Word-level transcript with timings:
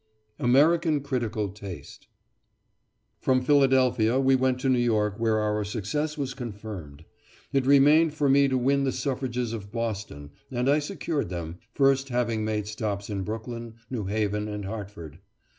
AMERICAN 0.39 1.01
CRITICAL 1.01 1.49
TASTE 1.49 2.07
From 3.19 3.39
Philadelphia 3.39 4.19
we 4.19 4.35
went 4.35 4.57
to 4.61 4.67
New 4.67 4.79
York 4.79 5.19
where 5.19 5.37
our 5.37 5.63
success 5.63 6.17
was 6.17 6.33
confirmed. 6.33 7.05
It 7.53 7.67
remained 7.67 8.15
for 8.15 8.27
me 8.27 8.47
to 8.47 8.57
win 8.57 8.83
the 8.83 8.91
suffrages 8.91 9.53
of 9.53 9.71
Boston, 9.71 10.31
and 10.49 10.67
I 10.67 10.79
secured 10.79 11.29
them, 11.29 11.59
first 11.75 12.09
having 12.09 12.43
made 12.43 12.65
stops 12.65 13.11
in 13.11 13.21
Brooklyn, 13.21 13.75
New 13.91 14.05
Haven, 14.05 14.47
and 14.47 14.65
Hartford. 14.65 15.19